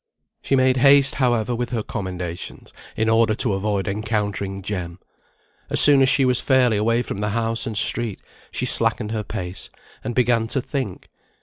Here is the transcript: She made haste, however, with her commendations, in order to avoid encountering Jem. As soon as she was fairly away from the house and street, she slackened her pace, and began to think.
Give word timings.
She 0.41 0.55
made 0.55 0.77
haste, 0.77 1.13
however, 1.21 1.53
with 1.53 1.69
her 1.69 1.83
commendations, 1.83 2.73
in 2.95 3.07
order 3.07 3.35
to 3.35 3.53
avoid 3.53 3.87
encountering 3.87 4.63
Jem. 4.63 4.97
As 5.69 5.79
soon 5.79 6.01
as 6.01 6.09
she 6.09 6.25
was 6.25 6.39
fairly 6.39 6.75
away 6.75 7.03
from 7.03 7.19
the 7.19 7.29
house 7.29 7.67
and 7.67 7.77
street, 7.77 8.19
she 8.51 8.65
slackened 8.65 9.11
her 9.11 9.23
pace, 9.23 9.69
and 10.03 10.15
began 10.15 10.47
to 10.47 10.59
think. 10.59 11.07